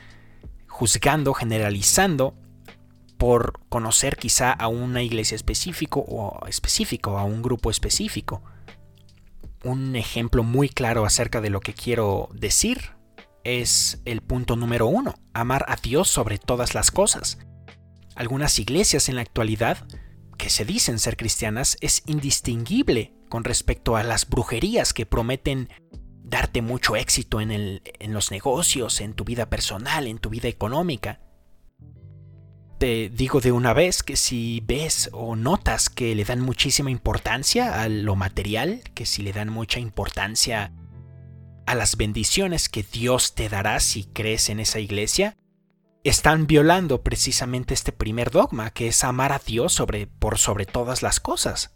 juzgando, 0.80 1.34
generalizando 1.34 2.32
por 3.18 3.60
conocer 3.68 4.16
quizá 4.16 4.50
a 4.50 4.68
una 4.68 5.02
iglesia 5.02 5.34
específico 5.37 6.00
o 6.08 6.46
específico, 6.46 7.18
a 7.18 7.25
un 7.25 7.42
grupo 7.42 7.70
específico. 7.70 8.42
Un 9.62 9.94
ejemplo 9.94 10.42
muy 10.42 10.70
claro 10.70 11.04
acerca 11.04 11.42
de 11.42 11.50
lo 11.50 11.60
que 11.60 11.75
quiero 11.75 12.30
decir 12.32 12.92
es 13.44 14.00
el 14.06 14.22
punto 14.22 14.56
número 14.56 14.87
uno, 14.87 15.16
amar 15.34 15.66
a 15.68 15.76
Dios 15.76 16.08
sobre 16.08 16.38
todas 16.38 16.75
las 16.75 16.90
cosas. 16.90 17.37
Algunas 18.14 18.58
iglesias 18.58 19.10
en 19.10 19.16
la 19.16 19.20
actualidad, 19.20 19.87
que 20.38 20.49
se 20.49 20.64
dicen 20.64 20.99
ser 20.99 21.18
cristianas, 21.18 21.76
es 21.82 22.02
indistinguible 22.06 23.12
con 23.28 23.44
respecto 23.44 23.96
a 23.96 24.02
las 24.02 24.26
brujerías 24.26 24.94
que 24.94 25.04
prometen 25.04 25.68
darte 26.30 26.62
mucho 26.62 26.96
éxito 26.96 27.40
en, 27.40 27.50
el, 27.50 27.82
en 27.99 28.14
los 28.14 28.30
negocios, 28.30 29.00
en 29.00 29.14
tu 29.14 29.25
vida 29.25 29.50
personal, 29.50 30.06
en 30.06 30.18
tu 30.18 30.30
vida 30.30 30.49
económica. 30.49 31.20
Te 32.78 33.10
digo 33.10 33.40
de 33.40 33.52
una 33.52 33.75
vez 33.75 34.02
que 34.02 34.16
si 34.16 34.62
ves 34.64 35.10
o 35.12 35.37
notas 35.37 35.90
que 35.90 36.14
le 36.14 36.25
dan 36.25 36.40
muchísima 36.40 36.90
importancia 36.90 37.82
a 37.82 37.88
lo 37.88 38.16
material, 38.16 38.82
que 38.94 39.04
si 39.04 39.22
le 39.22 39.34
dan 39.34 39.50
mucha 39.50 39.80
importancia 39.80 40.72
a 41.66 41.75
las 41.75 41.96
bendiciones 41.96 42.68
que 42.68 42.82
Dios 42.82 43.34
te 43.34 43.49
dará 43.49 43.80
si 43.80 44.04
crees 44.04 44.49
en 44.49 44.60
esa 44.60 44.80
iglesia, 44.80 45.37
están 46.04 46.46
violando 46.46 47.02
precisamente 47.02 47.75
este 47.75 47.92
primer 47.92 48.30
dogma, 48.30 48.70
que 48.70 48.88
es 48.88 49.04
amar 49.04 49.32
a 49.32 49.40
Dios 49.44 49.75
sobre, 49.75 50.06
por 50.06 50.38
sobre 50.38 50.64
todas 50.64 51.02
las 51.02 51.20
cosas. 51.20 51.75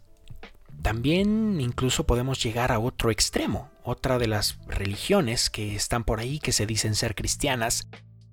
También 0.81 1.59
incluso 1.61 2.05
podemos 2.05 2.41
llegar 2.43 2.71
a 2.71 2.79
otro 2.79 3.11
extremo. 3.11 3.69
Otra 3.83 4.19
de 4.19 4.27
las 4.27 4.59
religiones 4.67 5.49
que 5.49 5.75
están 5.75 6.03
por 6.03 6.19
ahí, 6.19 6.39
que 6.39 6.51
se 6.51 6.65
dicen 6.65 6.95
ser 6.95 7.15
cristianas, 7.15 7.87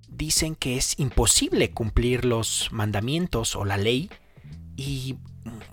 dicen 0.07 0.55
que 0.55 0.77
es 0.77 0.99
imposible 0.99 1.71
cumplir 1.71 2.25
los 2.25 2.69
mandamientos 2.71 3.55
o 3.55 3.65
la 3.65 3.77
ley 3.77 4.09
y 4.75 5.17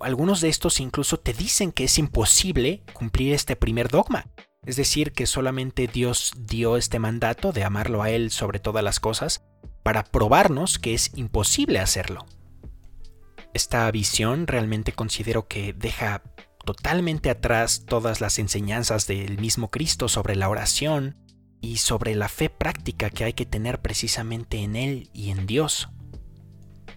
algunos 0.01 0.41
de 0.41 0.49
estos 0.49 0.81
incluso 0.81 1.19
te 1.19 1.33
dicen 1.33 1.73
que 1.73 1.85
es 1.85 1.99
imposible 1.99 2.83
cumplir 2.93 3.35
este 3.35 3.57
primer 3.57 3.89
dogma. 3.89 4.27
Es 4.65 4.77
decir, 4.77 5.13
que 5.13 5.27
solamente 5.27 5.87
Dios 5.87 6.33
dio 6.37 6.77
este 6.77 6.99
mandato 6.99 7.53
de 7.53 7.65
amarlo 7.65 8.03
a 8.03 8.11
Él 8.11 8.31
sobre 8.31 8.59
todas 8.59 8.85
las 8.85 9.01
cosas 9.01 9.43
para 9.83 10.05
probarnos 10.05 10.79
que 10.79 10.93
es 10.93 11.13
imposible 11.17 11.79
hacerlo. 11.79 12.27
Esta 13.55 13.91
visión 13.91 14.47
realmente 14.47 14.93
considero 14.93 15.49
que 15.49 15.73
deja 15.73 16.23
totalmente 16.73 17.31
atrás 17.31 17.83
todas 17.85 18.21
las 18.21 18.39
enseñanzas 18.39 19.09
del 19.09 19.39
mismo 19.39 19.71
Cristo 19.71 20.09
sobre 20.09 20.37
la 20.37 20.49
oración 20.49 21.17
y 21.61 21.79
sobre 21.79 22.15
la 22.15 22.29
fe 22.29 22.49
práctica 22.49 23.11
que 23.11 23.25
hay 23.25 23.33
que 23.33 23.45
tener 23.45 23.81
precisamente 23.81 24.59
en 24.59 24.77
Él 24.77 25.11
y 25.13 25.31
en 25.31 25.49
Dios. 25.49 25.89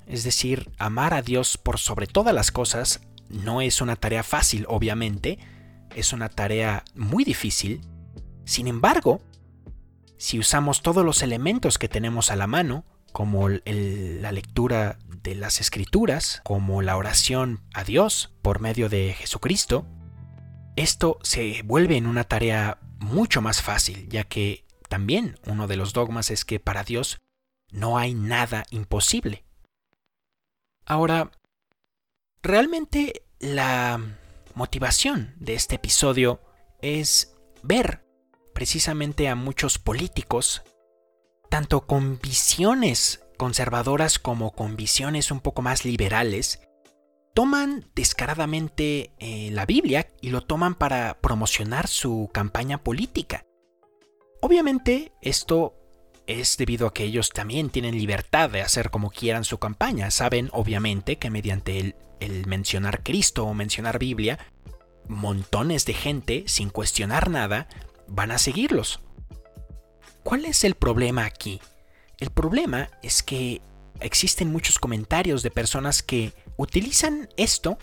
Es 0.05 0.23
decir, 0.23 0.69
amar 0.77 1.15
a 1.15 1.23
Dios 1.23 1.57
por 1.57 1.79
sobre 1.79 2.05
todas 2.05 2.35
las 2.35 2.51
cosas 2.51 3.01
no 3.29 3.61
es 3.61 3.81
una 3.81 3.95
tarea 3.95 4.21
fácil, 4.21 4.67
obviamente, 4.69 5.39
es 5.95 6.13
una 6.13 6.29
tarea 6.29 6.83
muy 6.93 7.23
difícil. 7.23 7.81
Sin 8.45 8.67
embargo, 8.67 9.21
si 10.17 10.37
usamos 10.37 10.83
todos 10.83 11.03
los 11.03 11.23
elementos 11.23 11.79
que 11.79 11.89
tenemos 11.89 12.29
a 12.29 12.35
la 12.35 12.45
mano, 12.45 12.85
como 13.11 13.49
la 13.49 14.31
lectura 14.31 14.99
de 15.23 15.35
las 15.35 15.61
escrituras, 15.61 16.41
como 16.43 16.81
la 16.81 16.97
oración 16.97 17.63
a 17.73 17.83
Dios 17.83 18.33
por 18.41 18.59
medio 18.59 18.89
de 18.89 19.13
Jesucristo, 19.13 19.87
esto 20.75 21.19
se 21.23 21.61
vuelve 21.63 21.97
en 21.97 22.07
una 22.07 22.23
tarea 22.23 22.79
mucho 22.99 23.41
más 23.41 23.61
fácil, 23.61 24.07
ya 24.09 24.23
que 24.23 24.65
también 24.89 25.39
uno 25.47 25.67
de 25.67 25.77
los 25.77 25.93
dogmas 25.93 26.29
es 26.29 26.45
que 26.45 26.59
para 26.59 26.83
Dios 26.83 27.21
no 27.71 27.97
hay 27.97 28.13
nada 28.13 28.65
imposible. 28.69 29.45
Ahora, 30.85 31.31
realmente 32.41 33.23
la 33.39 33.99
motivación 34.55 35.33
de 35.37 35.55
este 35.55 35.75
episodio 35.75 36.41
es 36.81 37.35
ver 37.63 38.05
precisamente 38.53 39.29
a 39.29 39.35
muchos 39.35 39.79
políticos 39.79 40.63
tanto 41.49 41.85
con 41.85 42.19
visiones 42.19 43.22
conservadoras 43.43 44.19
como 44.19 44.51
con 44.51 44.77
visiones 44.77 45.29
un 45.29 45.41
poco 45.41 45.61
más 45.61 45.83
liberales, 45.83 46.61
toman 47.33 47.91
descaradamente 47.93 49.11
eh, 49.19 49.49
la 49.51 49.65
Biblia 49.65 50.07
y 50.21 50.29
lo 50.29 50.39
toman 50.39 50.75
para 50.75 51.19
promocionar 51.19 51.89
su 51.89 52.29
campaña 52.31 52.77
política. 52.85 53.45
Obviamente 54.39 55.11
esto 55.19 55.75
es 56.25 56.55
debido 56.55 56.87
a 56.87 56.93
que 56.93 57.03
ellos 57.03 57.31
también 57.31 57.69
tienen 57.69 57.97
libertad 57.97 58.49
de 58.49 58.61
hacer 58.61 58.91
como 58.91 59.09
quieran 59.09 59.43
su 59.43 59.57
campaña. 59.57 60.09
Saben 60.09 60.49
obviamente 60.53 61.17
que 61.17 61.29
mediante 61.29 61.79
el, 61.81 61.95
el 62.21 62.47
mencionar 62.47 63.03
Cristo 63.03 63.43
o 63.43 63.53
mencionar 63.53 63.99
Biblia, 63.99 64.39
montones 65.09 65.85
de 65.85 65.95
gente, 65.95 66.43
sin 66.47 66.69
cuestionar 66.69 67.29
nada, 67.29 67.67
van 68.07 68.31
a 68.31 68.37
seguirlos. 68.37 69.01
¿Cuál 70.23 70.45
es 70.45 70.63
el 70.63 70.75
problema 70.75 71.25
aquí? 71.25 71.59
El 72.23 72.29
problema 72.29 72.89
es 73.01 73.21
que 73.21 73.61
existen 73.99 74.49
muchos 74.49 74.79
comentarios 74.79 75.43
de 75.43 75.51
personas 75.51 76.01
que 76.01 76.31
utilizan 76.55 77.27
esto, 77.35 77.77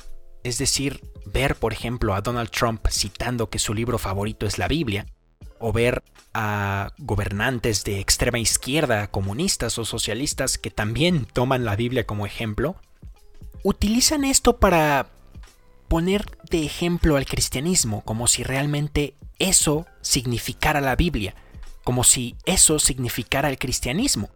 es 0.44 0.56
decir, 0.56 1.02
ver 1.26 1.56
por 1.56 1.75
ejemplo 1.75 2.14
a 2.14 2.23
Donald 2.23 2.49
Trump 2.49 2.87
citando 2.88 3.50
que 3.50 3.59
su 3.59 3.75
libro 3.75 3.99
favorito 3.99 4.47
es 4.47 4.56
la 4.56 4.66
Biblia, 4.66 5.04
o 5.59 5.75
ver 5.75 6.02
a 6.32 6.88
gobernantes 6.97 7.85
de 7.85 8.00
extrema 8.00 8.38
izquierda, 8.38 9.09
comunistas 9.09 9.76
o 9.76 9.85
socialistas 9.85 10.56
que 10.56 10.70
también 10.70 11.26
toman 11.26 11.66
la 11.66 11.76
Biblia 11.76 12.06
como 12.06 12.25
ejemplo, 12.25 12.76
utilizan 13.62 14.25
esto 14.25 14.56
para 14.56 15.11
poner 15.87 16.25
de 16.49 16.64
ejemplo 16.64 17.16
al 17.16 17.26
cristianismo, 17.26 18.00
como 18.06 18.26
si 18.26 18.42
realmente 18.42 19.12
eso 19.38 19.85
significara 20.00 20.80
la 20.80 20.97
Biblia, 20.97 21.35
como 21.84 22.04
si 22.04 22.37
eso 22.44 22.78
significara 22.78 23.49
el 23.49 23.58
cristianismo. 23.58 24.30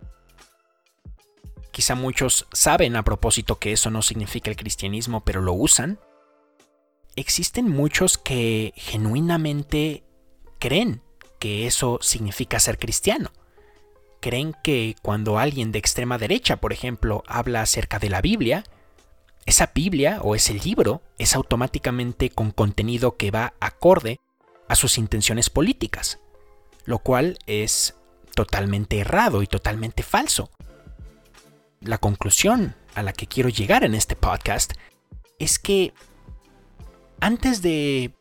Quizá 1.71 1.95
muchos 1.95 2.47
saben 2.53 2.95
a 2.97 3.03
propósito 3.03 3.59
que 3.59 3.73
eso 3.73 3.91
no 3.91 4.01
significa 4.01 4.51
el 4.51 4.57
cristianismo, 4.57 5.25
pero 5.25 5.41
lo 5.41 5.53
usan. 5.53 5.99
Existen 7.17 7.69
muchos 7.69 8.17
que 8.17 8.73
genuinamente 8.77 10.05
creen 10.59 11.03
que 11.41 11.67
eso 11.67 11.99
significa 12.01 12.61
ser 12.61 12.79
cristiano. 12.79 13.31
Creen 14.21 14.55
que 14.63 14.95
cuando 15.03 15.39
alguien 15.39 15.73
de 15.73 15.79
extrema 15.79 16.17
derecha, 16.17 16.57
por 16.57 16.73
ejemplo, 16.73 17.23
habla 17.27 17.63
acerca 17.63 17.99
de 17.99 18.09
la 18.09 18.21
Biblia, 18.21 18.65
esa 19.47 19.71
Biblia 19.75 20.21
o 20.23 20.35
ese 20.35 20.55
libro 20.55 21.03
es 21.19 21.35
automáticamente 21.35 22.31
con 22.31 22.51
contenido 22.51 23.17
que 23.17 23.31
va 23.31 23.53
acorde 23.61 24.21
a 24.69 24.75
sus 24.75 24.97
intenciones 24.97 25.51
políticas, 25.51 26.21
lo 26.85 26.99
cual 26.99 27.39
es 27.47 27.95
totalmente 28.35 28.99
errado 28.99 29.43
y 29.43 29.47
totalmente 29.47 30.03
falso. 30.03 30.51
La 31.81 31.99
conclusión 31.99 32.75
a 32.95 33.03
la 33.03 33.13
que 33.13 33.27
quiero 33.27 33.49
llegar 33.49 33.85
en 33.85 33.95
este 33.95 34.17
podcast 34.17 34.73
es 35.39 35.59
que 35.59 35.93
antes 37.21 37.63
de 37.63 38.13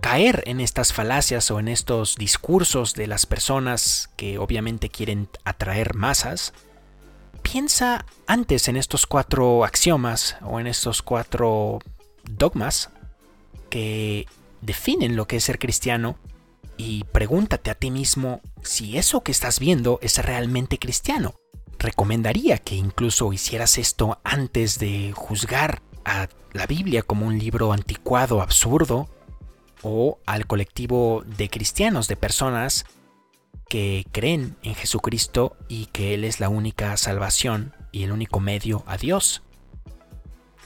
caer 0.00 0.42
en 0.46 0.60
estas 0.60 0.92
falacias 0.92 1.50
o 1.50 1.60
en 1.60 1.68
estos 1.68 2.16
discursos 2.16 2.94
de 2.94 3.06
las 3.06 3.26
personas 3.26 4.10
que 4.16 4.38
obviamente 4.38 4.88
quieren 4.88 5.28
atraer 5.44 5.94
masas, 5.94 6.52
piensa 7.42 8.06
antes 8.26 8.68
en 8.68 8.76
estos 8.76 9.06
cuatro 9.06 9.64
axiomas 9.64 10.36
o 10.42 10.58
en 10.58 10.66
estos 10.66 11.02
cuatro 11.02 11.80
dogmas 12.24 12.90
que 13.68 14.26
definen 14.62 15.16
lo 15.16 15.26
que 15.26 15.36
es 15.36 15.44
ser 15.44 15.58
cristiano 15.58 16.18
y 16.80 17.04
pregúntate 17.04 17.70
a 17.70 17.74
ti 17.74 17.90
mismo 17.90 18.40
si 18.62 18.96
eso 18.96 19.22
que 19.22 19.32
estás 19.32 19.60
viendo 19.60 19.98
es 20.02 20.18
realmente 20.18 20.78
cristiano 20.78 21.34
recomendaría 21.80 22.58
que 22.58 22.76
incluso 22.76 23.32
hicieras 23.32 23.78
esto 23.78 24.20
antes 24.22 24.78
de 24.78 25.12
juzgar 25.16 25.82
a 26.04 26.28
la 26.52 26.66
Biblia 26.66 27.02
como 27.02 27.26
un 27.26 27.38
libro 27.38 27.72
anticuado, 27.72 28.42
absurdo, 28.42 29.08
o 29.82 30.18
al 30.26 30.46
colectivo 30.46 31.24
de 31.26 31.48
cristianos, 31.48 32.06
de 32.06 32.16
personas 32.16 32.84
que 33.68 34.04
creen 34.12 34.56
en 34.62 34.74
Jesucristo 34.74 35.56
y 35.68 35.86
que 35.86 36.12
Él 36.12 36.24
es 36.24 36.38
la 36.38 36.50
única 36.50 36.96
salvación 36.98 37.74
y 37.92 38.02
el 38.02 38.12
único 38.12 38.40
medio 38.40 38.84
a 38.86 38.98
Dios. 38.98 39.42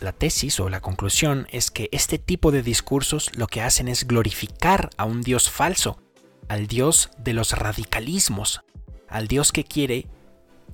La 0.01 0.13
tesis 0.13 0.59
o 0.59 0.69
la 0.69 0.81
conclusión 0.81 1.47
es 1.51 1.71
que 1.71 1.89
este 1.93 2.19
tipo 2.19 2.51
de 2.51 2.63
discursos 2.63 3.31
lo 3.37 3.47
que 3.47 3.63
hacen 3.63 3.87
es 3.87 4.09
glorificar 4.09 4.91
a 4.97 5.05
un 5.05 5.23
Dios 5.23 5.49
falso, 5.49 6.01
al 6.49 6.67
Dios 6.67 7.11
de 7.19 7.33
los 7.33 7.53
radicalismos, 7.53 8.63
al 9.09 9.29
Dios 9.29 9.53
que 9.53 9.65
quiere 9.65 10.07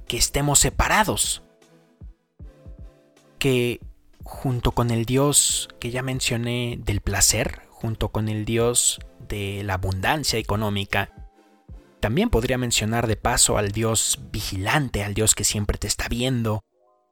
que 0.07 0.17
estemos 0.17 0.59
separados. 0.59 1.43
Que 3.39 3.81
junto 4.23 4.73
con 4.73 4.91
el 4.91 5.05
Dios 5.07 5.69
que 5.79 5.91
ya 5.91 6.03
mencioné 6.03 6.79
del 6.85 7.01
placer, 7.01 7.63
junto 7.71 8.11
con 8.11 8.29
el 8.29 8.45
Dios 8.45 9.01
de 9.29 9.63
la 9.65 9.75
abundancia 9.75 10.39
económica, 10.39 11.11
también 12.01 12.31
podría 12.31 12.59
mencionar 12.59 13.07
de 13.07 13.17
paso 13.17 13.59
al 13.59 13.73
Dios 13.73 14.19
vigilante, 14.31 15.05
al 15.05 15.15
Dios 15.15 15.35
que 15.35 15.45
siempre 15.45 15.79
te 15.79 15.87
está 15.87 16.09
viendo, 16.09 16.65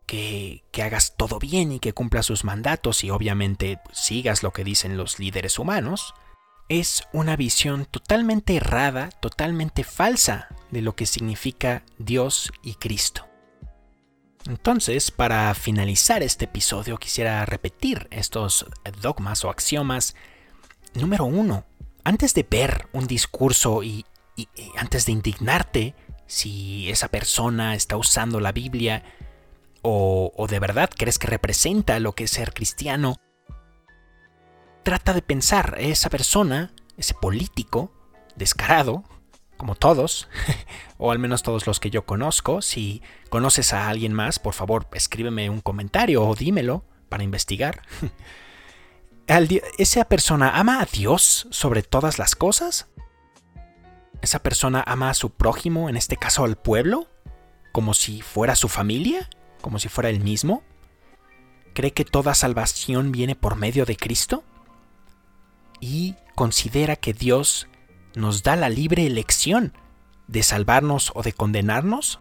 que, 0.06 0.64
que, 0.72 0.82
hagas 0.82 1.16
todo 1.16 1.38
bien 1.38 1.72
y 1.72 1.80
que 1.80 1.92
cumpla 1.92 2.22
sus 2.22 2.44
mandatos 2.44 3.04
y 3.04 3.10
obviamente 3.10 3.78
sigas 3.92 4.42
lo 4.42 4.52
que 4.52 4.64
dicen 4.64 4.96
los 4.96 5.18
líderes 5.18 5.58
humanos, 5.58 6.14
es 6.68 7.04
una 7.12 7.36
visión 7.36 7.86
totalmente 7.86 8.56
errada, 8.56 9.10
totalmente 9.20 9.84
falsa 9.84 10.48
de 10.70 10.82
lo 10.82 10.94
que 10.94 11.06
significa 11.06 11.84
Dios 11.98 12.52
y 12.62 12.74
Cristo. 12.74 13.26
Entonces, 14.46 15.10
para 15.10 15.52
finalizar 15.54 16.22
este 16.22 16.46
episodio, 16.46 16.98
quisiera 16.98 17.44
repetir 17.44 18.08
estos 18.10 18.66
dogmas 19.02 19.44
o 19.44 19.50
axiomas. 19.50 20.14
Número 20.94 21.24
uno, 21.24 21.64
antes 22.04 22.34
de 22.34 22.46
ver 22.48 22.88
un 22.92 23.06
discurso 23.06 23.82
y, 23.82 24.06
antes 24.76 25.04
de 25.04 25.12
indignarte 25.12 25.94
si 26.26 26.88
esa 26.90 27.08
persona 27.08 27.74
está 27.74 27.96
usando 27.96 28.38
la 28.38 28.52
Biblia 28.52 29.02
o, 29.82 30.46
de 30.48 30.60
verdad 30.60 30.90
crees 30.96 31.18
que 31.18 31.26
representa 31.26 31.98
lo 31.98 32.14
que 32.14 32.24
es 32.24 32.30
ser 32.30 32.54
cristiano, 32.54 33.16
trata 34.88 35.12
de 35.12 35.20
pensar, 35.20 35.74
esa 35.78 36.08
persona, 36.08 36.72
ese 36.96 37.12
político 37.12 37.92
descarado, 38.36 39.04
como 39.58 39.74
todos, 39.74 40.30
o 40.96 41.12
al 41.12 41.18
menos 41.18 41.42
todos 41.42 41.66
los 41.66 41.78
que 41.78 41.90
yo 41.90 42.06
conozco, 42.06 42.62
si 42.62 43.02
conoces 43.28 43.74
a 43.74 43.90
alguien 43.90 44.14
más, 44.14 44.38
por 44.38 44.54
favor 44.54 44.88
escríbeme 44.94 45.50
un 45.50 45.60
comentario 45.60 46.26
o 46.26 46.34
dímelo 46.34 46.84
para 47.10 47.22
investigar. 47.22 47.82
¿Esa 49.76 50.06
persona 50.06 50.58
ama 50.58 50.80
a 50.80 50.86
Dios 50.86 51.48
sobre 51.50 51.82
todas 51.82 52.18
las 52.18 52.34
cosas? 52.34 52.86
¿Esa 54.22 54.38
persona 54.38 54.82
ama 54.86 55.10
a 55.10 55.14
su 55.14 55.28
prójimo, 55.28 55.90
en 55.90 55.98
este 55.98 56.16
caso 56.16 56.44
al 56.44 56.56
pueblo, 56.56 57.08
como 57.72 57.92
si 57.92 58.22
fuera 58.22 58.56
su 58.56 58.70
familia, 58.70 59.28
como 59.60 59.78
si 59.78 59.90
fuera 59.90 60.08
él 60.08 60.20
mismo? 60.20 60.62
¿Cree 61.74 61.92
que 61.92 62.06
toda 62.06 62.32
salvación 62.32 63.12
viene 63.12 63.34
por 63.34 63.56
medio 63.56 63.84
de 63.84 63.98
Cristo? 63.98 64.44
¿Y 65.80 66.16
considera 66.34 66.96
que 66.96 67.12
Dios 67.12 67.68
nos 68.14 68.42
da 68.42 68.56
la 68.56 68.68
libre 68.68 69.06
elección 69.06 69.72
de 70.26 70.42
salvarnos 70.42 71.12
o 71.14 71.22
de 71.22 71.32
condenarnos? 71.32 72.20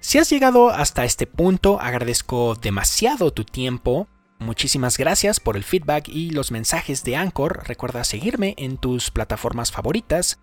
Si 0.00 0.18
has 0.18 0.30
llegado 0.30 0.70
hasta 0.70 1.04
este 1.04 1.26
punto, 1.26 1.80
agradezco 1.80 2.54
demasiado 2.54 3.32
tu 3.32 3.44
tiempo. 3.44 4.06
Muchísimas 4.38 4.98
gracias 4.98 5.40
por 5.40 5.56
el 5.56 5.64
feedback 5.64 6.08
y 6.08 6.30
los 6.30 6.50
mensajes 6.52 7.02
de 7.02 7.16
Anchor. 7.16 7.66
Recuerda 7.66 8.04
seguirme 8.04 8.54
en 8.58 8.76
tus 8.76 9.10
plataformas 9.10 9.72
favoritas. 9.72 10.38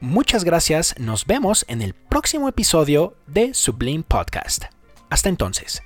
Muchas 0.00 0.44
gracias, 0.44 0.94
nos 0.98 1.26
vemos 1.26 1.64
en 1.68 1.82
el 1.82 1.92
próximo 1.92 2.48
episodio 2.48 3.16
de 3.26 3.52
Sublime 3.52 4.04
Podcast. 4.04 4.66
Hasta 5.10 5.28
entonces. 5.28 5.82